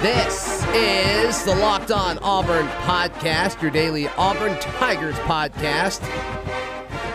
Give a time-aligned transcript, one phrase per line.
[0.00, 6.00] This is the Locked On Auburn podcast, your daily Auburn Tigers podcast,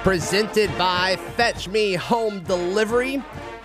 [0.04, 3.24] presented by Fetch Me Home Delivery.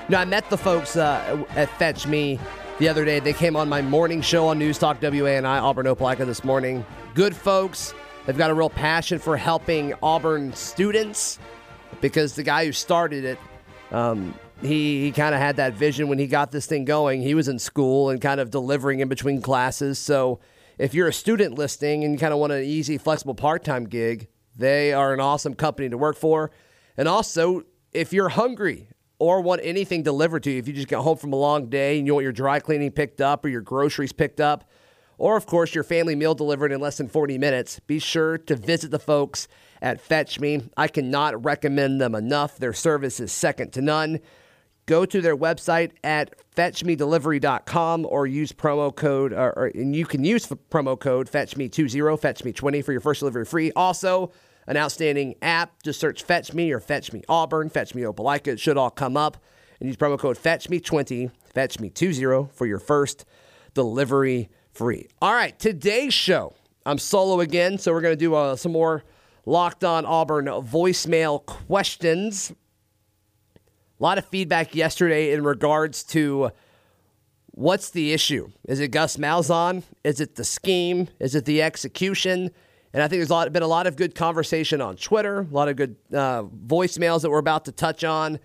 [0.09, 2.39] Now, I met the folks uh, at Fetch Me
[2.79, 3.19] the other day.
[3.19, 6.87] They came on my morning show on News Talk WANI, Auburn Opelika this morning.
[7.15, 7.95] Good folks.
[8.25, 11.41] They've got a real passion for helping Auburn students
[12.01, 13.39] because the guy who started it,
[13.91, 14.33] um,
[14.63, 17.23] he, he kind of had that vision when he got this thing going.
[17.23, 19.99] He was in school and kind of delivering in between classes.
[19.99, 20.41] So
[20.79, 23.85] if you're a student listening and you kind of want an easy, flexible part time
[23.85, 26.51] gig, they are an awesome company to work for.
[26.97, 28.89] And also, if you're hungry
[29.21, 31.99] or want anything delivered to you, if you just get home from a long day
[31.99, 34.69] and you want your dry cleaning picked up or your groceries picked up,
[35.19, 38.57] or of course your family meal delivered in less than 40 minutes, be sure to
[38.57, 39.47] visit the folks
[39.81, 40.63] at Fetch Me.
[40.77, 42.59] I cannot recommend them enough.
[42.59, 44.19] Their service is second to none
[44.89, 50.25] go to their website at fetchmedelivery.com or use promo code, or, or, and you can
[50.25, 53.71] use promo code fetchme20, fetchme20 for your first delivery free.
[53.77, 54.33] Also,
[54.67, 55.83] an outstanding app.
[55.85, 58.49] Just search Fetch Me or Fetch Me Auburn, Fetch Me Opelika.
[58.49, 59.37] It should all come up.
[59.79, 63.25] And use promo code FetchMe20, FetchMe20 for your first
[63.75, 65.07] delivery free.
[65.23, 66.55] All right, today's show.
[66.85, 69.05] I'm solo again, so we're going to do uh, some more
[69.45, 72.53] Locked On Auburn voicemail questions.
[73.99, 76.51] A lot of feedback yesterday in regards to
[77.51, 78.49] what's the issue.
[78.69, 79.83] Is it Gus Malzahn?
[80.05, 81.09] Is it the scheme?
[81.19, 82.51] Is it the execution?
[82.93, 85.55] And I think there's a lot, been a lot of good conversation on Twitter, a
[85.55, 88.39] lot of good uh, voicemails that we're about to touch on.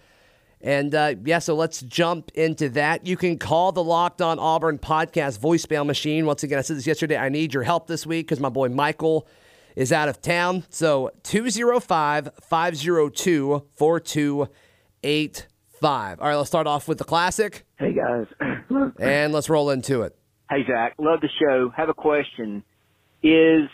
[0.59, 3.05] And uh, yeah, so let's jump into that.
[3.05, 6.25] You can call the Locked On Auburn podcast voicemail machine.
[6.25, 7.17] Once again, I said this yesterday.
[7.17, 9.27] I need your help this week because my boy Michael
[9.75, 10.63] is out of town.
[10.69, 13.65] So 205 502
[15.03, 15.47] eight
[15.81, 16.19] five.
[16.19, 17.65] All right, let's start off with the classic.
[17.77, 18.25] Hey guys,
[18.99, 20.15] and let's roll into it.
[20.49, 21.71] Hey Zach, love the show.
[21.75, 22.63] Have a question:
[23.21, 23.69] Is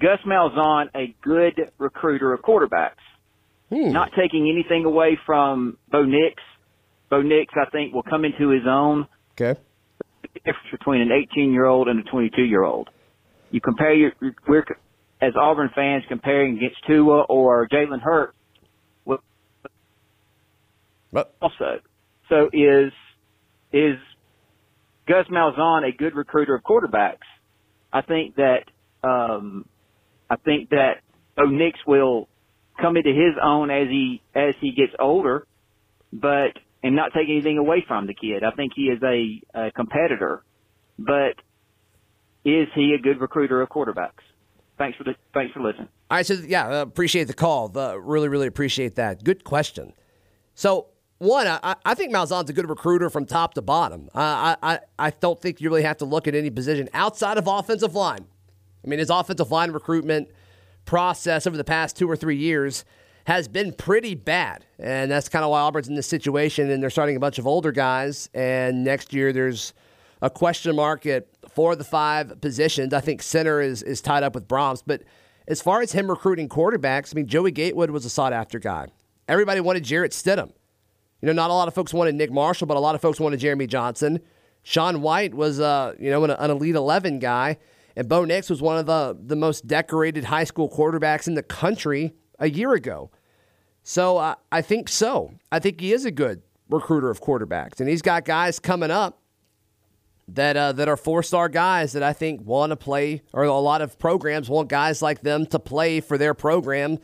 [0.00, 3.02] Gus Malzahn a good recruiter of quarterbacks?
[3.70, 3.92] Hmm.
[3.92, 6.42] Not taking anything away from Bo Nix.
[7.08, 9.06] Bo Nix, I think, will come into his own.
[9.32, 9.58] Okay.
[10.22, 12.88] The difference between an 18 year old and a 22 year old.
[13.50, 14.12] You compare your,
[14.48, 14.64] we're
[15.20, 18.34] as Auburn fans comparing against Tua or Jalen Hurts
[21.12, 21.80] but also,
[22.28, 22.92] so is
[23.72, 23.96] is
[25.06, 27.26] Gus Malzahn a good recruiter of quarterbacks?
[27.92, 28.64] I think that
[29.04, 29.66] um,
[30.30, 31.02] I think that
[31.36, 32.28] Bo Nix will
[32.80, 35.46] come into his own as he as he gets older,
[36.12, 38.42] but and not take anything away from the kid.
[38.44, 40.42] I think he is a, a competitor,
[40.98, 41.36] but
[42.44, 44.22] is he a good recruiter of quarterbacks?
[44.78, 45.88] Thanks for the, thanks for listening.
[46.10, 47.68] All right, so yeah, appreciate the call.
[47.68, 49.22] The, really, really appreciate that.
[49.22, 49.92] Good question.
[50.54, 50.88] So
[51.22, 54.08] one, I, I think Malzahn's a good recruiter from top to bottom.
[54.14, 57.46] I, I, I don't think you really have to look at any position outside of
[57.46, 58.26] offensive line.
[58.84, 60.28] I mean, his offensive line recruitment
[60.84, 62.84] process over the past two or three years
[63.26, 64.66] has been pretty bad.
[64.78, 67.46] And that's kind of why Auburn's in this situation, and they're starting a bunch of
[67.46, 68.28] older guys.
[68.34, 69.74] And next year, there's
[70.20, 72.92] a question mark at four of the five positions.
[72.92, 74.82] I think center is, is tied up with Brahms.
[74.82, 75.04] But
[75.46, 78.88] as far as him recruiting quarterbacks, I mean, Joey Gatewood was a sought after guy.
[79.28, 80.50] Everybody wanted Jarrett Stidham.
[81.22, 83.20] You know, not a lot of folks wanted Nick Marshall, but a lot of folks
[83.20, 84.20] wanted Jeremy Johnson.
[84.64, 87.58] Sean White was, uh, you know, an, an Elite 11 guy.
[87.96, 91.42] And Bo Nix was one of the, the most decorated high school quarterbacks in the
[91.42, 93.10] country a year ago.
[93.82, 95.32] So uh, I think so.
[95.50, 97.80] I think he is a good recruiter of quarterbacks.
[97.80, 99.20] And he's got guys coming up
[100.28, 103.58] that uh, that are four star guys that I think want to play, or a
[103.58, 106.98] lot of programs want guys like them to play for their program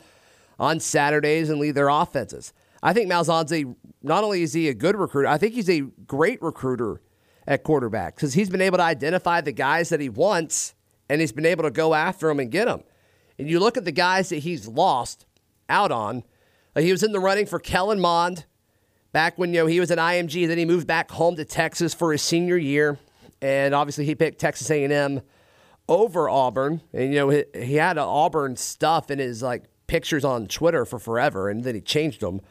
[0.57, 2.53] on Saturdays and lead their offenses.
[2.81, 6.41] I think Malzahn's not only is he a good recruiter, I think he's a great
[6.41, 7.01] recruiter
[7.47, 10.75] at quarterback because he's been able to identify the guys that he wants
[11.09, 12.83] and he's been able to go after them and get them.
[13.37, 15.25] And you look at the guys that he's lost
[15.69, 16.23] out on.
[16.75, 18.45] Like he was in the running for Kellen Mond
[19.11, 20.47] back when you know he was at IMG.
[20.47, 22.99] Then he moved back home to Texas for his senior year,
[23.41, 25.21] and obviously he picked Texas A&M
[25.87, 26.81] over Auburn.
[26.93, 30.99] And you know he, he had Auburn stuff in his like pictures on Twitter for
[30.99, 32.41] forever, and then he changed them.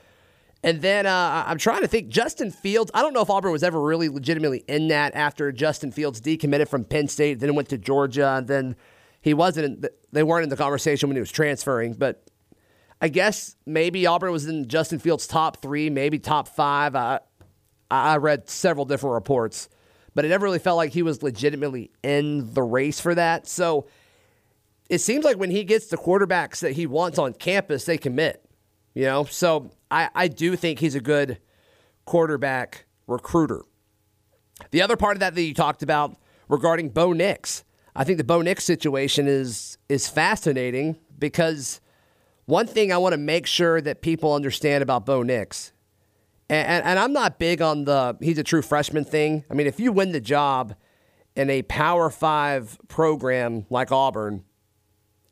[0.63, 2.09] And then uh, I'm trying to think.
[2.09, 2.91] Justin Fields.
[2.93, 6.69] I don't know if Auburn was ever really legitimately in that after Justin Fields decommitted
[6.69, 8.75] from Penn State, then went to Georgia, then
[9.21, 9.83] he wasn't.
[9.83, 11.95] The, they weren't in the conversation when he was transferring.
[11.95, 12.29] But
[13.01, 16.97] I guess maybe Auburn was in Justin Fields' top three, maybe top five.
[16.97, 17.21] I
[17.91, 19.69] I read several different reports,
[20.15, 23.47] but it never really felt like he was legitimately in the race for that.
[23.47, 23.87] So
[24.91, 28.45] it seems like when he gets the quarterbacks that he wants on campus, they commit.
[28.99, 31.39] You know, so I, I do think he's a good
[32.05, 33.63] quarterback recruiter.
[34.73, 36.17] The other part of that that you talked about
[36.49, 37.63] regarding Bo Nix,
[37.95, 41.81] I think the Bo Nix situation is is fascinating because
[42.47, 45.73] one thing I want to make sure that people understand about Bo Nix,
[46.51, 49.45] and, and, and I'm not big on the he's a true freshman thing.
[49.49, 50.75] I mean, if you win the job
[51.37, 54.43] in a Power Five program like Auburn,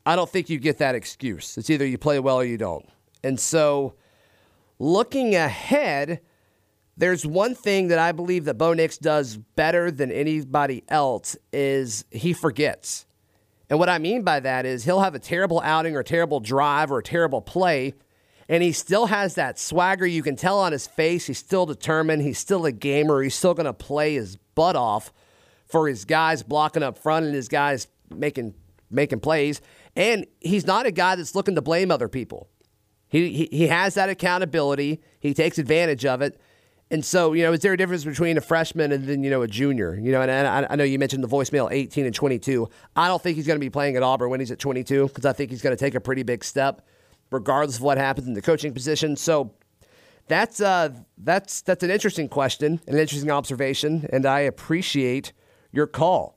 [0.05, 1.57] I don't think you get that excuse.
[1.57, 2.87] It's either you play well or you don't.
[3.27, 3.95] And so,
[4.79, 6.21] looking ahead,
[6.95, 12.05] there's one thing that I believe that Bo Nix does better than anybody else is
[12.09, 13.05] he forgets.
[13.69, 16.39] And what I mean by that is he'll have a terrible outing or a terrible
[16.39, 17.95] drive or a terrible play,
[18.47, 20.07] and he still has that swagger.
[20.07, 21.27] You can tell on his face.
[21.27, 22.21] He's still determined.
[22.21, 23.21] He's still a gamer.
[23.21, 25.11] He's still going to play his butt off
[25.65, 28.53] for his guys blocking up front and his guys making
[28.89, 29.59] making plays.
[29.97, 32.47] And he's not a guy that's looking to blame other people.
[33.09, 35.01] He, he, he has that accountability.
[35.19, 36.39] He takes advantage of it.
[36.89, 39.41] And so, you know, is there a difference between a freshman and then, you know,
[39.41, 39.95] a junior?
[39.95, 42.69] You know, and, and I, I, know you mentioned the voicemail 18 and 22.
[42.95, 45.25] I don't think he's going to be playing at Auburn when he's at 22 because
[45.25, 46.85] I think he's going to take a pretty big step
[47.29, 49.17] regardless of what happens in the coaching position.
[49.17, 49.51] So
[50.27, 55.33] that's, uh, that's, that's an interesting question, an interesting observation, and I appreciate
[55.71, 56.36] your call.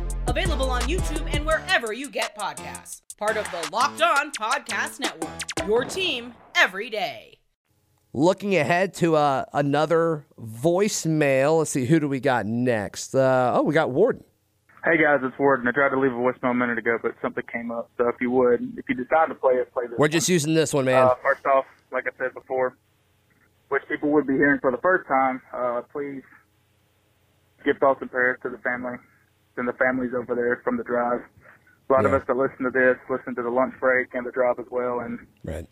[0.27, 3.01] Available on YouTube and wherever you get podcasts.
[3.17, 5.31] Part of the Locked On Podcast Network.
[5.67, 7.37] Your team every day.
[8.13, 11.59] Looking ahead to uh, another voicemail.
[11.59, 13.15] Let's see, who do we got next?
[13.15, 14.23] Uh, oh, we got Warden.
[14.83, 15.67] Hey guys, it's Warden.
[15.67, 17.89] I tried to leave a voicemail a minute ago, but something came up.
[17.97, 19.97] So if you would, if you decide to play it, play this.
[19.97, 21.03] We're just using this one, man.
[21.07, 22.75] Uh, first off, like I said before,
[23.69, 26.23] which people would be hearing for the first time, uh, please
[27.63, 28.97] give thoughts and prayers to the family
[29.61, 31.21] and the families over there from the drive.
[31.21, 32.09] A lot yeah.
[32.09, 34.65] of us that listen to this listen to the lunch break and the drive as
[34.71, 35.67] well, and right.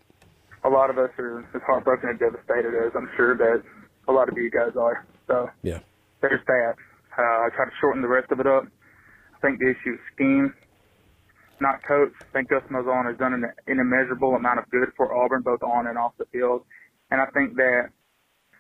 [0.64, 3.64] a lot of us are as heartbroken and devastated as I'm sure that
[4.08, 5.06] a lot of you guys are.
[5.28, 5.80] So yeah,
[6.22, 6.74] there's that.
[7.18, 8.64] Uh, I try to shorten the rest of it up.
[9.36, 10.54] I think the issue is scheme,
[11.60, 12.14] not coach.
[12.22, 15.64] I think Gus Malzahn has done an, an immeasurable amount of good for Auburn, both
[15.64, 16.64] on and off the field,
[17.12, 17.90] and I think that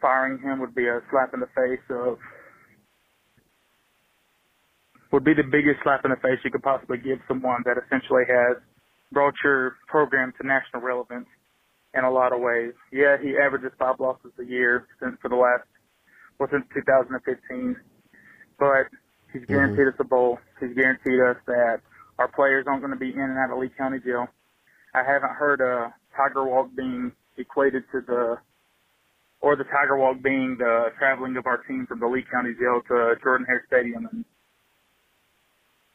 [0.01, 2.17] firing him would be a slap in the face of
[5.11, 8.23] would be the biggest slap in the face you could possibly give someone that essentially
[8.29, 8.57] has
[9.11, 11.27] brought your program to national relevance
[11.93, 12.73] in a lot of ways.
[12.91, 15.65] Yeah, he averages five losses a year since for the last
[16.37, 17.75] well since 2015,
[18.59, 18.87] but
[19.33, 19.53] he's mm-hmm.
[19.53, 20.01] guaranteed mm-hmm.
[20.01, 20.37] us a bowl.
[20.59, 21.81] He's guaranteed us that
[22.19, 24.27] our players aren't going to be in and out of Lee County Jail.
[24.93, 28.37] I haven't heard a Tiger Walk being equated to the
[29.41, 32.81] or the Tiger Walk being the traveling of our team from the Lee County Jail
[32.89, 34.25] to Jordan Hare Stadium and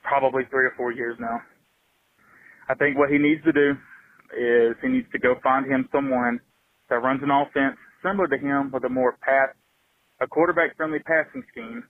[0.04, 1.40] probably three or four years now.
[2.68, 3.72] I think what he needs to do
[4.36, 6.40] is he needs to go find him someone
[6.88, 9.50] that runs an offense similar to him with a more pass,
[10.20, 11.82] a quarterback friendly passing scheme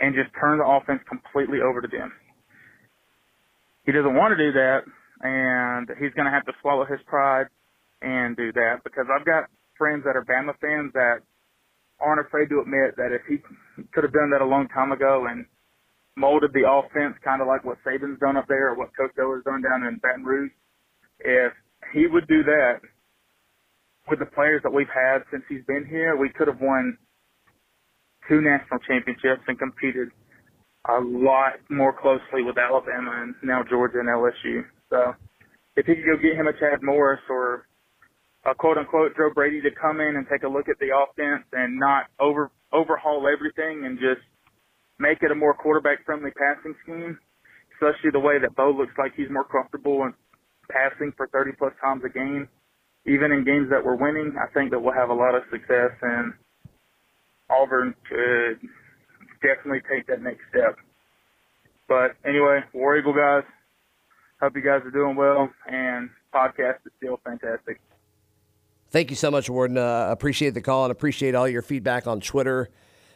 [0.00, 2.12] and just turn the offense completely over to them.
[3.84, 4.82] He doesn't want to do that
[5.22, 7.46] and he's going to have to swallow his pride
[8.02, 11.22] and do that because I've got friends that are Bama fans that
[12.00, 13.38] aren't afraid to admit that if he
[13.92, 15.46] could have done that a long time ago and
[16.18, 19.44] molded the offense kind of like what Saban's done up there or what Coach has
[19.44, 20.50] done down in Baton Rouge.
[21.20, 21.52] If
[21.94, 22.80] he would do that
[24.10, 26.98] with the players that we've had since he's been here, we could have won
[28.28, 30.08] two national championships and competed
[30.88, 34.64] a lot more closely with Alabama and now Georgia and LSU.
[34.90, 35.14] So
[35.76, 37.66] if he could go get him a Chad Morris or
[38.44, 41.44] a quote unquote Joe Brady to come in and take a look at the offense
[41.52, 44.24] and not over overhaul everything and just
[44.98, 47.18] make it a more quarterback friendly passing scheme,
[47.74, 50.12] especially the way that Bo looks like he's more comfortable in
[50.70, 52.48] passing for 30 plus times a game.
[53.06, 55.92] Even in games that we're winning, I think that we'll have a lot of success
[56.02, 56.32] and
[57.48, 58.60] Auburn could
[59.40, 60.76] definitely take that next step.
[61.88, 63.44] But anyway, War Eagle guys,
[64.42, 67.80] hope you guys are doing well and podcast is still fantastic.
[68.90, 69.78] Thank you so much, Warden.
[69.78, 72.68] Uh, appreciate the call and appreciate all your feedback on Twitter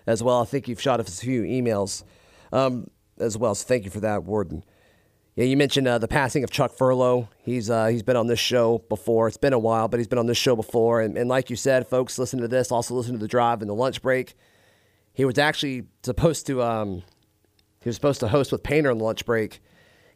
[0.06, 0.40] as well.
[0.42, 2.04] I think you've shot us a few emails
[2.52, 4.64] um, as well, so thank you for that, Warden.
[5.34, 7.28] Yeah, you mentioned uh, the passing of Chuck Furlow.
[7.42, 9.28] He's uh, he's been on this show before.
[9.28, 11.00] It's been a while, but he's been on this show before.
[11.00, 12.70] And, and like you said, folks, listen to this.
[12.70, 14.34] Also listen to the drive and the lunch break.
[15.14, 17.02] he was actually supposed to um,
[17.80, 19.62] he was supposed to host with Painter on the lunch break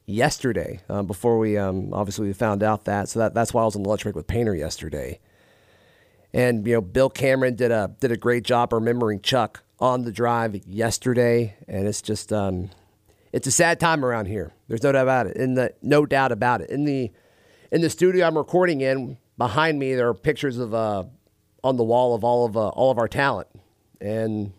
[0.04, 0.80] yesterday.
[0.90, 3.74] Um, before we um, obviously we found out that, so that that's why I was
[3.74, 5.18] on the lunch break with Painter yesterday.
[6.34, 10.12] And you know, Bill Cameron did a did a great job remembering Chuck on the
[10.12, 12.70] drive yesterday, and it's just um,
[13.32, 14.52] it's a sad time around here.
[14.68, 15.36] There's no doubt about it.
[15.36, 16.70] In the no doubt about it.
[16.70, 17.12] In the
[17.70, 21.04] in the studio I'm recording in, behind me there are pictures of uh,
[21.62, 23.48] on the wall of all of uh, all of our talent,
[24.00, 24.52] and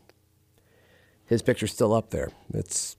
[1.25, 2.29] his picture's still up there.
[2.53, 2.97] It's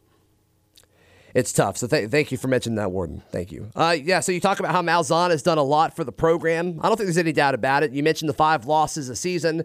[1.34, 1.76] it's tough.
[1.76, 3.22] So th- thank you for mentioning that, Warden.
[3.30, 3.70] Thank you.
[3.76, 6.80] Uh, yeah, so you talk about how Malzahn has done a lot for the program.
[6.82, 7.92] I don't think there's any doubt about it.
[7.92, 9.64] You mentioned the five losses a season.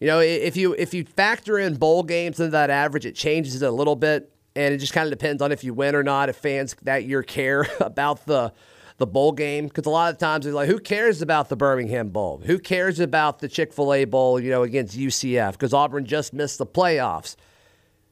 [0.00, 3.62] You know, if you if you factor in bowl games into that average, it changes
[3.62, 6.02] it a little bit, and it just kind of depends on if you win or
[6.02, 6.28] not.
[6.28, 8.52] If fans that year care about the
[8.96, 12.10] the bowl game, because a lot of times they're like, who cares about the Birmingham
[12.10, 12.40] Bowl?
[12.44, 14.38] Who cares about the Chick Fil A Bowl?
[14.38, 17.36] You know, against UCF because Auburn just missed the playoffs.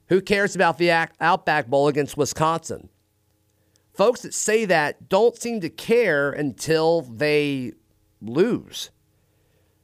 [0.08, 2.88] Who cares about the Outback Bowl against Wisconsin?
[3.94, 7.72] Folks that say that don't seem to care until they
[8.20, 8.90] lose.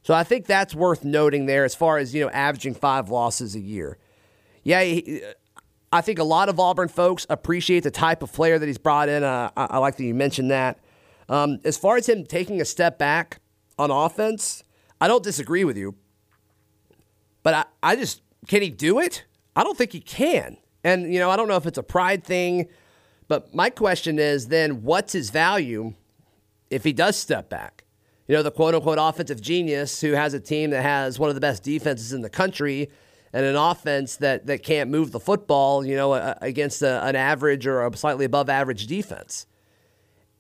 [0.09, 3.55] So I think that's worth noting there as far as, you know, averaging five losses
[3.55, 3.99] a year.
[4.63, 5.21] Yeah, he,
[5.93, 9.11] I think a lot of Auburn folks appreciate the type of player that he's brought
[9.11, 9.23] in.
[9.23, 10.79] Uh, I, I, like that you mentioned that.
[11.29, 13.41] Um, as far as him taking a step back
[13.79, 14.65] on offense,
[14.99, 15.95] I don't disagree with you.
[17.43, 19.27] But I, I just, can he do it?
[19.55, 20.57] I don't think he can.
[20.83, 22.69] And, you know, I don't know if it's a pride thing,
[23.29, 25.93] but my question is then what's his value
[26.71, 27.78] if he does step back?
[28.29, 31.35] You know, the quote unquote offensive genius who has a team that has one of
[31.35, 32.91] the best defenses in the country
[33.33, 37.67] and an offense that, that can't move the football, you know, against a, an average
[37.67, 39.47] or a slightly above average defense.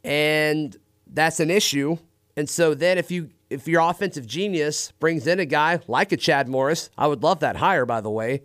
[0.04, 0.76] And
[1.07, 1.99] that's an issue.
[2.37, 6.16] And so then if you if your offensive genius brings in a guy like a
[6.16, 8.42] Chad Morris, I would love that hire by the way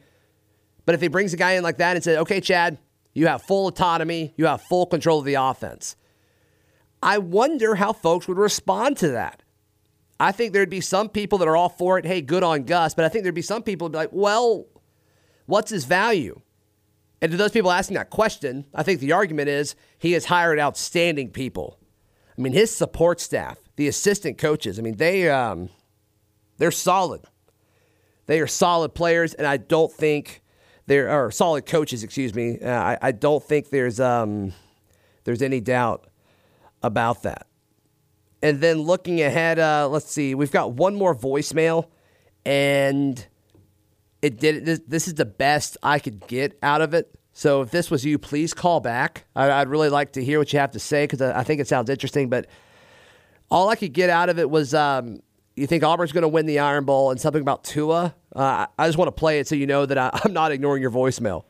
[0.86, 2.78] but if he brings a guy in like that and says, okay, Chad,
[3.14, 5.96] you have full autonomy, you have full control of the offense,
[7.04, 9.44] I wonder how folks would respond to that.
[10.20, 12.06] I think there'd be some people that are all for it.
[12.06, 12.94] Hey, good on Gus.
[12.94, 14.66] But I think there'd be some people be like, well,
[15.46, 16.40] what's his value?
[17.22, 20.60] And to those people asking that question, I think the argument is he has hired
[20.60, 21.78] outstanding people.
[22.38, 25.70] I mean, his support staff, the assistant coaches, I mean, they um,
[26.58, 27.22] they're solid.
[28.26, 30.42] They are solid players, and I don't think
[30.86, 32.04] there are solid coaches.
[32.04, 32.60] Excuse me.
[32.60, 34.54] Uh, I, I don't think there's um,
[35.24, 36.08] there's any doubt
[36.84, 37.48] about that.
[38.42, 40.36] And then looking ahead, uh, let's see.
[40.36, 41.88] We've got one more voicemail,
[42.46, 43.26] and
[44.22, 44.66] it did.
[44.66, 47.10] This, this is the best I could get out of it.
[47.32, 49.26] So if this was you, please call back.
[49.36, 51.62] I, would really like to hear what you have to say because I, I, think
[51.62, 52.30] it sounds interesting.
[52.30, 52.48] But
[53.50, 55.22] all I could get out of it was um,
[55.56, 58.14] you think Auburn's going to win the Iron Bowl and something about Tua.
[58.36, 60.82] Uh, I just want to play it so you know that I, am not ignoring
[60.82, 61.46] your voicemail.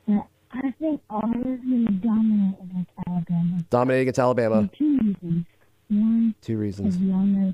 [0.53, 3.59] I think Auburn's going to dominate against Alabama.
[3.69, 4.67] Dominate against Alabama.
[4.67, 5.45] For two reasons.
[5.89, 6.95] One, two reasons.
[6.95, 7.53] As we all know,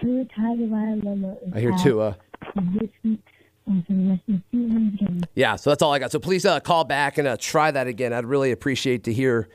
[0.00, 2.16] Tua Tagovailoa I hear Tua.
[2.78, 3.20] This week
[3.66, 5.22] and for the rest of the season.
[5.34, 6.10] Yeah, so that's all I got.
[6.12, 8.12] So please uh, call back and uh, try that again.
[8.12, 9.48] I'd really appreciate to hear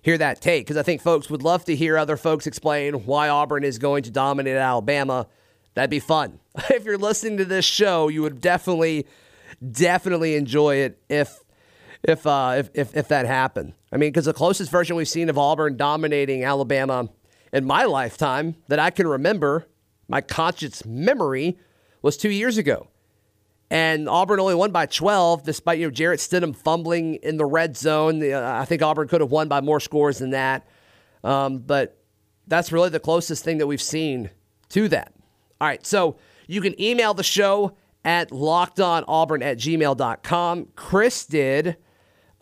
[0.00, 3.28] hear that take because I think folks would love to hear other folks explain why
[3.28, 5.28] Auburn is going to dominate Alabama.
[5.74, 6.40] That'd be fun.
[6.70, 9.06] if you're listening to this show, you would definitely,
[9.70, 11.41] definitely enjoy it if
[12.02, 13.74] if uh, if, if, if that happened.
[13.92, 17.08] I mean, because the closest version we've seen of Auburn dominating Alabama
[17.52, 19.66] in my lifetime that I can remember,
[20.08, 21.58] my conscious memory,
[22.00, 22.88] was two years ago.
[23.70, 27.76] And Auburn only won by 12, despite you know Jarrett Stidham fumbling in the red
[27.76, 28.22] zone.
[28.22, 30.66] Uh, I think Auburn could have won by more scores than that.
[31.24, 31.98] Um, but
[32.46, 34.30] that's really the closest thing that we've seen
[34.70, 35.14] to that.
[35.60, 36.16] All right, so
[36.46, 40.68] you can email the show at lockedonauburn at gmail.com.
[40.74, 41.76] Chris did.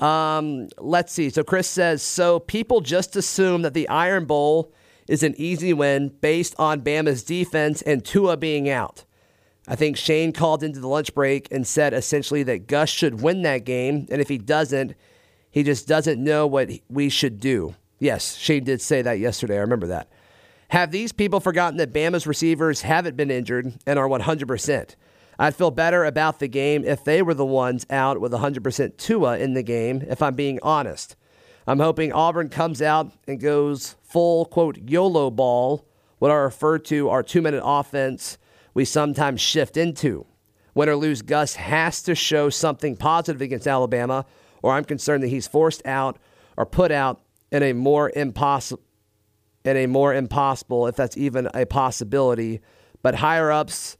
[0.01, 1.31] Um, let's see.
[1.31, 4.73] So Chris says, so people just assume that the Iron Bowl
[5.07, 9.05] is an easy win based on Bama's defense and Tua being out.
[9.69, 13.43] I think Shane called into the lunch break and said essentially that Gus should win
[13.43, 14.95] that game, and if he doesn't,
[15.51, 17.75] he just doesn't know what we should do.
[17.99, 19.57] Yes, Shane did say that yesterday.
[19.57, 20.09] I remember that.
[20.69, 24.95] Have these people forgotten that Bama's receivers haven't been injured and are 100%?
[25.41, 29.39] I'd feel better about the game if they were the ones out with 100% Tua
[29.39, 31.17] in the game, if I'm being honest.
[31.67, 37.09] I'm hoping Auburn comes out and goes full, quote, YOLO ball, what I refer to
[37.09, 38.37] our two minute offense
[38.75, 40.27] we sometimes shift into.
[40.75, 44.27] Win or lose, Gus has to show something positive against Alabama,
[44.63, 46.19] or I'm concerned that he's forced out
[46.59, 48.83] or put out in a more impossible
[49.65, 52.61] in a more impossible, if that's even a possibility.
[53.03, 53.97] But higher ups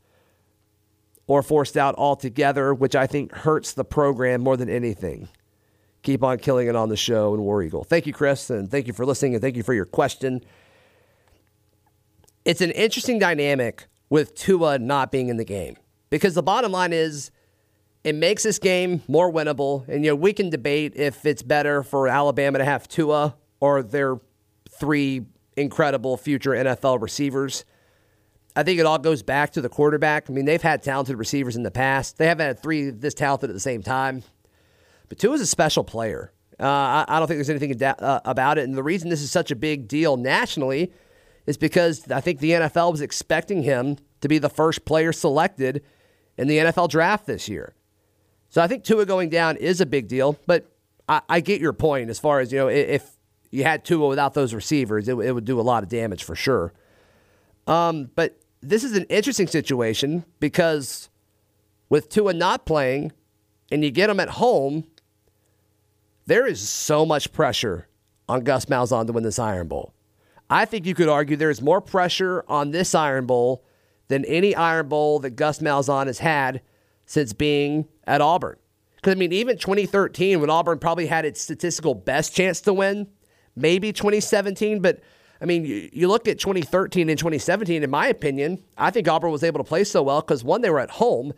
[1.31, 5.29] or forced out altogether, which I think hurts the program more than anything.
[6.03, 7.85] Keep on killing it on the show and War Eagle.
[7.85, 10.41] Thank you, Chris, and thank you for listening, and thank you for your question.
[12.45, 15.77] It's an interesting dynamic with Tua not being in the game
[16.09, 17.31] because the bottom line is
[18.03, 19.87] it makes this game more winnable.
[19.87, 23.85] And, you know, we can debate if it's better for Alabama to have Tua or
[23.85, 24.19] their
[24.69, 27.65] three incredible future NFL receivers.
[28.61, 30.29] I think it all goes back to the quarterback.
[30.29, 32.19] I mean, they've had talented receivers in the past.
[32.19, 34.23] They haven't had three this talented at the same time.
[35.09, 36.31] But Tua is a special player.
[36.61, 38.65] Uh, I, I, don't think there's anything uh, about it.
[38.65, 40.93] And the reason this is such a big deal nationally
[41.47, 45.83] is because I think the NFL was expecting him to be the first player selected
[46.37, 47.75] in the NFL draft this year.
[48.51, 50.71] So I think Tua going down is a big deal, but
[51.09, 53.11] I, I get your point as far as, you know, if
[53.51, 56.37] you had Tua without those receivers, it, it would do a lot of damage for
[56.37, 56.75] sure.
[57.67, 61.09] Um, but this is an interesting situation because
[61.89, 63.13] with Tua not playing
[63.71, 64.85] and you get him at home,
[66.27, 67.89] there is so much pressure
[68.29, 69.93] on Gus Malzahn to win this Iron Bowl.
[70.49, 73.65] I think you could argue there is more pressure on this Iron Bowl
[74.09, 76.61] than any Iron Bowl that Gus Malzahn has had
[77.07, 78.57] since being at Auburn.
[78.97, 83.09] Because, I mean, even 2013, when Auburn probably had its statistical best chance to win,
[83.57, 85.01] maybe 2017, but
[85.41, 89.31] I mean, you, you look at 2013 and 2017, in my opinion, I think Auburn
[89.31, 91.33] was able to play so well because one, they were at home,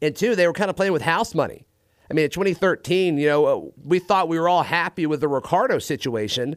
[0.00, 1.66] and two, they were kind of playing with house money.
[2.10, 5.78] I mean, in 2013, you know, we thought we were all happy with the Ricardo
[5.78, 6.56] situation,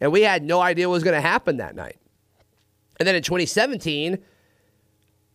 [0.00, 1.96] and we had no idea what was going to happen that night.
[2.98, 4.18] And then in 2017,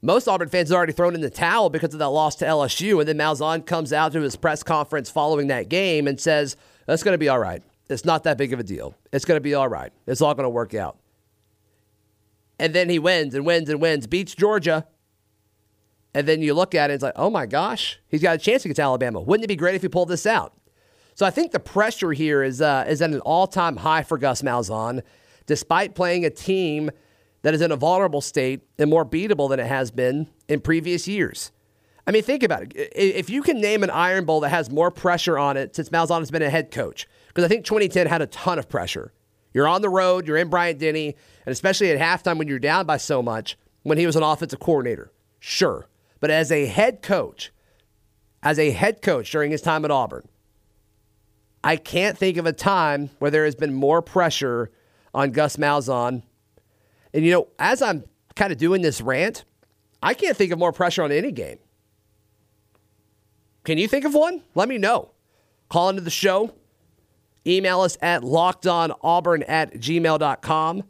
[0.01, 2.99] most Auburn fans had already thrown in the towel because of that loss to LSU.
[2.99, 7.03] And then Malzahn comes out to his press conference following that game and says, That's
[7.03, 7.63] going to be all right.
[7.89, 8.95] It's not that big of a deal.
[9.11, 9.91] It's going to be all right.
[10.07, 10.97] It's all going to work out.
[12.59, 14.87] And then he wins and wins and wins, beats Georgia.
[16.13, 18.63] And then you look at it, it's like, oh my gosh, he's got a chance
[18.63, 19.19] against Alabama.
[19.19, 20.53] Wouldn't it be great if he pulled this out?
[21.15, 24.17] So I think the pressure here is, uh, is at an all time high for
[24.17, 25.01] Gus Malzahn,
[25.45, 26.91] despite playing a team
[27.41, 31.07] that is in a vulnerable state and more beatable than it has been in previous
[31.07, 31.51] years.
[32.05, 32.91] I mean, think about it.
[32.95, 36.19] If you can name an Iron Bowl that has more pressure on it since Malzahn
[36.19, 39.13] has been a head coach, because I think 2010 had a ton of pressure.
[39.53, 41.15] You're on the road, you're in Bryant Denny,
[41.45, 44.59] and especially at halftime when you're down by so much, when he was an offensive
[44.59, 45.11] coordinator.
[45.39, 45.87] Sure.
[46.19, 47.51] But as a head coach,
[48.41, 50.27] as a head coach during his time at Auburn,
[51.63, 54.71] I can't think of a time where there has been more pressure
[55.13, 56.23] on Gus Malzahn
[57.13, 58.03] and, you know, as I'm
[58.35, 59.45] kind of doing this rant,
[60.01, 61.59] I can't think of more pressure on any game.
[63.63, 64.41] Can you think of one?
[64.55, 65.11] Let me know.
[65.69, 66.53] Call into the show.
[67.45, 70.83] Email us at lockedonauburn at gmail.com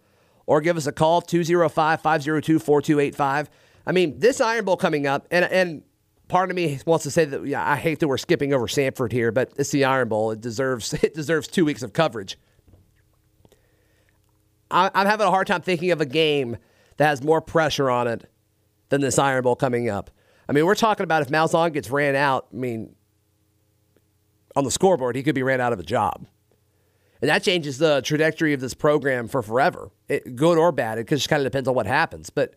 [0.45, 3.49] or give us a call 205 502 4285.
[3.85, 5.83] I mean, this Iron Bowl coming up, and, and
[6.27, 9.11] part of me wants to say that yeah, I hate that we're skipping over Samford
[9.11, 10.31] here, but it's the Iron Bowl.
[10.31, 12.37] It deserves it deserves two weeks of coverage.
[14.71, 16.57] I'm having a hard time thinking of a game
[16.97, 18.27] that has more pressure on it
[18.89, 20.09] than this Iron Bowl coming up.
[20.49, 22.95] I mean, we're talking about if Malzahn gets ran out, I mean,
[24.55, 26.25] on the scoreboard, he could be ran out of a job.
[27.23, 30.97] And that changes the trajectory of this program for forever, it, good or bad.
[30.97, 32.29] It just kind of depends on what happens.
[32.29, 32.53] But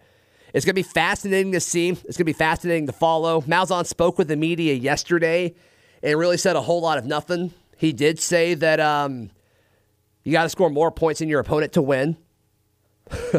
[0.52, 1.90] it's going to be fascinating to see.
[1.90, 3.42] It's going to be fascinating to follow.
[3.42, 5.54] Malzahn spoke with the media yesterday
[6.02, 7.54] and really said a whole lot of nothing.
[7.76, 9.30] He did say that um,
[10.24, 12.16] you got to score more points than your opponent to win.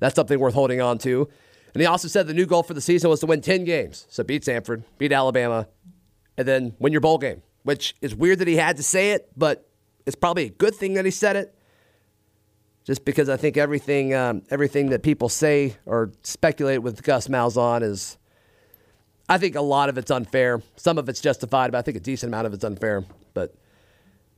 [0.00, 1.28] That's something worth holding on to.
[1.74, 4.06] And he also said the new goal for the season was to win 10 games.
[4.08, 5.68] So beat Samford, beat Alabama,
[6.38, 9.30] and then win your bowl game, which is weird that he had to say it,
[9.36, 9.68] but
[10.06, 11.54] it's probably a good thing that he said it.
[12.84, 17.82] Just because I think everything, um, everything that people say or speculate with Gus Malzahn
[17.82, 18.18] is,
[19.28, 20.60] I think a lot of it's unfair.
[20.74, 23.04] Some of it's justified, but I think a decent amount of it's unfair.
[23.34, 23.54] But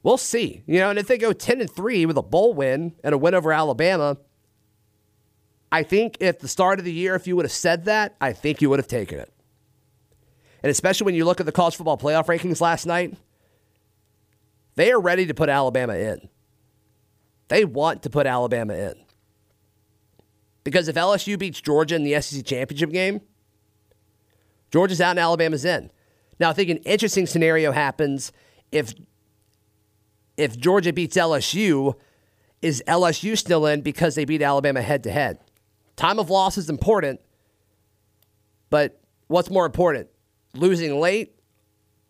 [0.04, 0.62] We'll see.
[0.66, 3.18] You know, and if they go 10 and 3 with a bowl win and a
[3.18, 4.18] win over Alabama,
[5.72, 8.34] I think if the start of the year, if you would have said that, I
[8.34, 9.32] think you would have taken it.
[10.62, 13.16] And especially when you look at the college football playoff rankings last night,
[14.76, 16.28] they are ready to put Alabama in.
[17.48, 18.94] They want to put Alabama in.
[20.64, 23.20] Because if LSU beats Georgia in the SEC championship game,
[24.72, 25.90] Georgia's out and Alabama's in.
[26.40, 28.32] Now, I think an interesting scenario happens
[28.72, 28.92] if
[30.36, 31.94] if Georgia beats LSU,
[32.60, 35.38] is LSU still in because they beat Alabama head to head?
[35.94, 37.20] Time of loss is important,
[38.68, 40.08] but what's more important?
[40.54, 41.36] Losing late,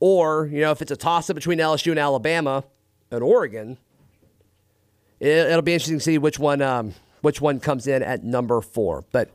[0.07, 2.63] or, you know, if it's a toss up between LSU and Alabama
[3.11, 3.79] and Oregon,
[5.19, 8.61] it, will be interesting to see which one, um, which one comes in at number
[8.61, 9.07] four.
[9.13, 9.31] But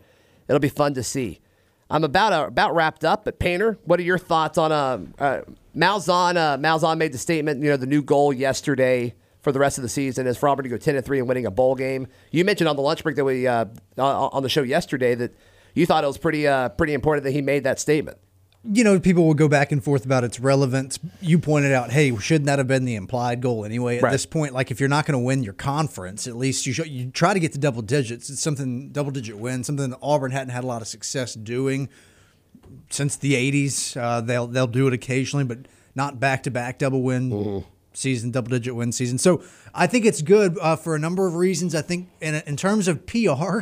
[0.48, 1.40] it'll be fun to see.
[1.90, 3.26] I'm about uh, about wrapped up.
[3.26, 5.42] But Painter, what are your thoughts on uh, uh,
[5.76, 6.38] Malzahn?
[6.38, 7.64] Uh, Malzahn made the statement.
[7.64, 10.66] You know, the new goal yesterday for the rest of the season is for Auburn
[10.66, 12.06] to go 10 and three and winning a bowl game.
[12.30, 13.66] You mentioned on the lunch break that we uh,
[13.98, 15.34] on the show yesterday that
[15.74, 18.20] you thought it was pretty uh, pretty important that he made that statement.
[18.66, 21.00] You know, people will go back and forth about its relevance.
[21.22, 23.98] You pointed out, hey, shouldn't that have been the implied goal anyway?
[23.98, 24.12] At Right.
[24.12, 26.88] this point, like if you're not going to win your conference, at least you should,
[26.88, 28.30] you try to get to double digits.
[28.30, 31.88] It's something double digit win, something that Auburn hadn't had a lot of success doing
[32.90, 33.96] since the '80s.
[33.96, 35.60] Uh, they'll they'll do it occasionally, but
[35.96, 39.18] not back to back double win season, double digit win season.
[39.18, 39.42] So
[39.74, 41.74] I think it's good uh, for a number of reasons.
[41.76, 43.62] I think in in terms of PR,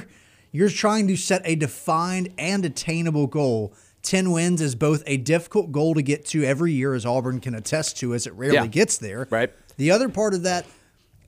[0.51, 3.73] you're trying to set a defined and attainable goal.
[4.07, 7.53] 10 wins is both a difficult goal to get to every year, as Auburn can
[7.53, 8.67] attest to, as it rarely Yeah.
[8.67, 9.27] gets there.
[9.29, 9.51] Right.
[9.77, 10.65] The other part of that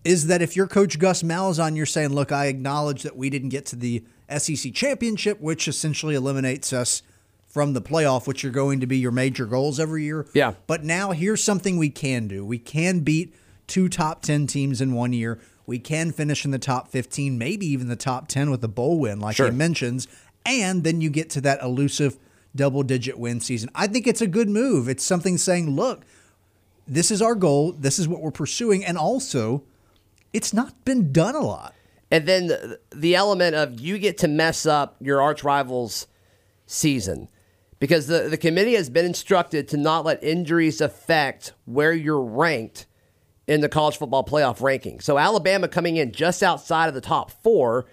[0.03, 3.49] is that if you're Coach Gus Malzahn, you're saying, look, I acknowledge that we didn't
[3.49, 7.01] get to the SEC championship, which essentially eliminates us
[7.47, 10.25] from the playoff, which are going to be your major goals every year.
[10.33, 10.53] Yeah.
[10.67, 12.45] But now here's something we can do.
[12.45, 13.35] We can beat
[13.67, 15.39] two top 10 teams in one year.
[15.65, 18.99] We can finish in the top 15, maybe even the top 10 with a bowl
[18.99, 19.47] win, like Sure.
[19.51, 20.07] he mentions.
[20.45, 22.17] And then you get to that elusive
[22.59, 23.69] double digit win season.
[23.73, 24.89] I think it's a good move.
[24.89, 26.03] It's something saying, look,
[26.85, 27.71] this is our goal.
[27.71, 28.83] This is what we're pursuing.
[28.83, 29.63] And also,
[30.33, 31.73] it's not been done a lot.
[32.11, 36.07] And then the, element of you get to mess up your arch rival's
[36.65, 37.29] season
[37.79, 42.87] because the, the committee has been instructed to not let injuries affect where you're ranked
[43.47, 44.99] in the college football playoff ranking.
[44.99, 47.85] So Alabama coming in just outside of the top four.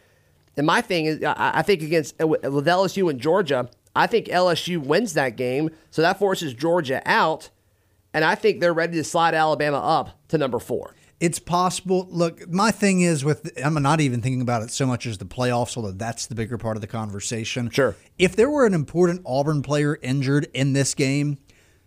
[0.56, 5.14] And my thing is, I think against with LSU and Georgia, I think LSU wins
[5.14, 5.70] that game.
[5.90, 7.50] So that forces Georgia out.
[8.12, 10.94] And I think they're ready to slide Alabama up to number four.
[11.18, 12.06] It's possible.
[12.10, 15.24] Look, my thing is with I'm not even thinking about it so much as the
[15.24, 17.70] playoffs, although that's the bigger part of the conversation.
[17.70, 17.96] Sure.
[18.18, 21.38] If there were an important Auburn player injured in this game,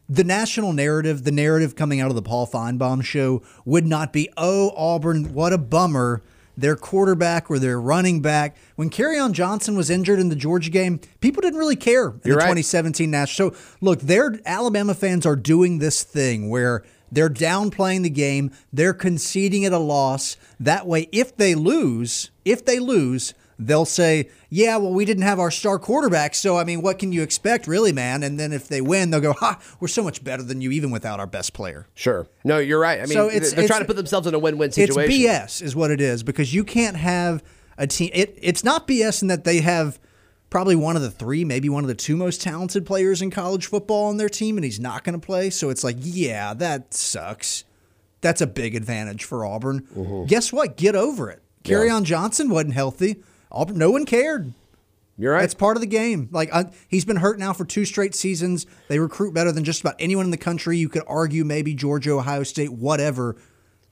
[0.08, 4.30] the national narrative, the narrative coming out of the Paul Finebaum show would not be,
[4.36, 6.24] oh, Auburn, what a bummer.
[6.60, 8.58] Their quarterback or their running back.
[8.78, 12.40] Kerryon Johnson was injured in the Georgia game, people didn't really care in You're the
[12.40, 12.56] right.
[12.56, 13.52] 2017 national.
[13.52, 18.94] So look, their Alabama fans are doing this thing where they're downplaying the game, they're
[18.94, 20.38] conceding at a loss.
[20.60, 25.38] That way, if they lose, if they lose, they'll say, "Yeah, well, we didn't have
[25.40, 28.68] our star quarterback, so I mean, what can you expect, really, man?" And then if
[28.68, 31.54] they win, they'll go, "Ha, we're so much better than you, even without our best
[31.54, 32.26] player." Sure.
[32.44, 33.00] No, you're right.
[33.00, 35.12] I mean, So it's- they're trying to put themselves in a win-win situation.
[35.12, 37.44] It's BS, is what it is, because you can't have
[37.78, 38.10] a team.
[38.14, 40.00] It, it's not BS in that they have
[40.50, 43.68] probably one of the three, maybe one of the two most talented players in college
[43.68, 45.50] football on their team, and he's not going to play.
[45.52, 47.66] So it's like, yeah, that sucks.
[48.22, 49.82] That's a big advantage for Auburn.
[49.96, 50.26] Mm-hmm.
[50.26, 50.76] Guess what?
[50.76, 51.42] Get over it.
[51.64, 53.22] Kerryon Johnson wasn't healthy.
[53.52, 54.54] Auburn, no one cared.
[55.18, 55.42] You're right.
[55.42, 56.30] That's part of the game.
[56.32, 58.66] Like I, he's been hurt now for two straight seasons.
[58.88, 60.78] They recruit better than just about anyone in the country.
[60.78, 63.36] You could argue maybe Georgia, Ohio State, whatever.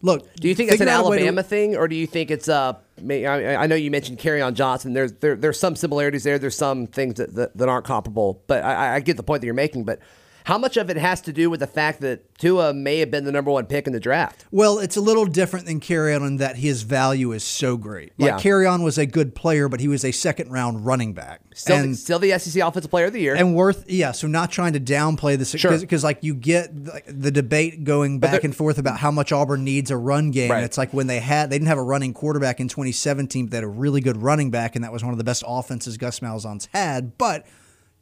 [0.02, 2.48] Look, do you think it's an out to- Alabama thing, or do you think it's
[2.48, 2.74] uh?
[3.10, 4.94] I, I know you mentioned Kerryon Johnson.
[4.94, 6.40] There's there, there's some similarities there.
[6.40, 8.42] There's some things that, that, that aren't comparable.
[8.48, 9.84] But I, I get the point that you're making.
[9.84, 10.00] But
[10.48, 13.26] how much of it has to do with the fact that Tua may have been
[13.26, 14.46] the number one pick in the draft?
[14.50, 18.14] Well, it's a little different than Kerryon in that his value is so great.
[18.18, 18.40] Like Yeah.
[18.40, 21.42] Kerryon was a good player, but he was a second round running back.
[21.54, 23.36] Still, and, still the SEC Offensive Player of the Year.
[23.36, 24.14] and worth yeah.
[24.14, 25.78] So not trying to downplay this Sure.
[25.78, 29.66] because like you get the, the debate going back and forth about how much Auburn
[29.66, 30.50] needs a run game.
[30.50, 30.64] Right.
[30.64, 33.58] It's like when they had they didn't have a running quarterback in 2017, but they
[33.58, 36.22] had a really good running back, and that was one of the best offenses Gus
[36.22, 37.18] Malzahn's had.
[37.18, 37.46] But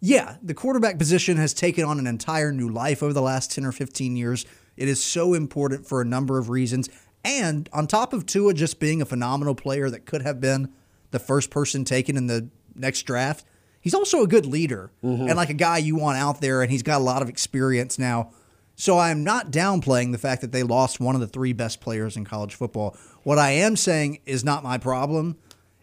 [0.06, 3.66] yeah, the quarterback position has taken on an entire new life over the last 10
[3.66, 4.46] or 15 years.
[4.78, 6.90] It is so important for a number of reasons.
[7.24, 10.72] And on top of Tua just being a phenomenal player that could have been
[11.10, 13.46] the first person taken in the next draft,
[13.82, 15.28] he's also a good leader mm-hmm.
[15.28, 17.98] and like a guy you want out there, and he's got a lot of experience
[17.98, 18.32] now.
[18.76, 22.16] So I'm not downplaying the fact that they lost one of the three best players
[22.16, 22.96] in college football.
[23.24, 25.38] What I am saying is not my problem.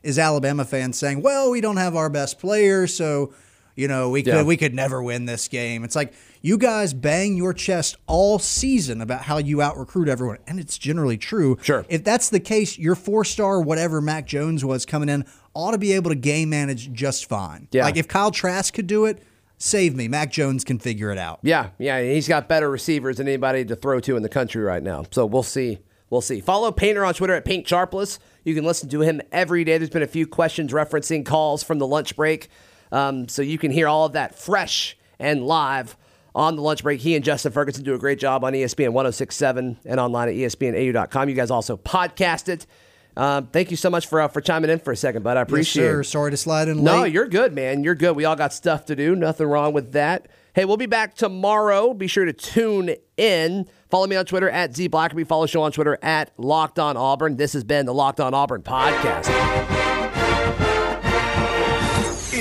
[0.05, 3.33] Is Alabama fans saying, "Well, we don't have our best player, so
[3.77, 4.43] you know we could Yeah.
[4.43, 9.01] we could never win this game." It's like you guys bang your chest all season
[9.01, 11.59] about how you out recruit everyone, and it's generally true.
[11.63, 11.85] Sure.
[11.89, 15.79] If that's the case, your four star whatever Mac Jones was coming in ought to
[15.79, 17.69] be able to game manage just fine.
[17.73, 17.85] Yeah.
[17.85, 19.23] Like if Kyle Trask could do it,
[19.59, 20.09] save me.
[20.09, 21.39] Mac Jones can figure it out.
[21.43, 24.83] Yeah, yeah, he's got better receivers than anybody to throw to in the country right
[24.83, 25.05] now.
[25.11, 25.79] So we'll see.
[26.11, 26.41] We'll see.
[26.41, 28.19] Follow Painter on Twitter at Paint Sharpless.
[28.45, 29.79] You can listen to him every day.
[29.79, 32.49] There's been a few questions referencing calls from the lunch break.
[32.93, 35.97] Um, so you can hear all of that fresh and live
[36.35, 37.01] on the lunch break.
[37.01, 41.29] He and Justin Ferguson do a great job on ESPN 1067 and online at ESPNAU.com.
[41.29, 42.67] You guys also podcast it.
[43.17, 45.37] Um, thank you so much for uh, for chiming in for a second, bud.
[45.37, 46.01] I appreciate yes, sir.
[46.01, 46.05] it.
[46.05, 47.13] Sorry to slide in No, late.
[47.13, 47.85] you're good, man.
[47.85, 48.17] You're good.
[48.17, 49.15] We all got stuff to do.
[49.15, 50.29] Nothing wrong with that.
[50.55, 51.93] Hey, we'll be back tomorrow.
[51.93, 53.67] Be sure to tune in.
[53.91, 55.27] Follow me on Twitter at Z Blackerby.
[55.27, 57.37] Follow the show on Twitter at Locked On Auburn.
[57.37, 59.82] This has been the Locked On Auburn podcast.